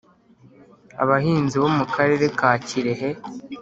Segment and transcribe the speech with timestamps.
[1.03, 3.09] abahinzi bo mu Karere ka Kirehe